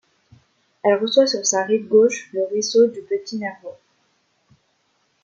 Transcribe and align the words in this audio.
Elle 0.83 0.95
reçoit 0.95 1.27
sur 1.27 1.45
sa 1.45 1.63
rive 1.63 1.87
gauche 1.87 2.27
le 2.33 2.47
ruisseau 2.47 2.87
du 2.87 3.01
Petit-Nerveau. 3.03 3.75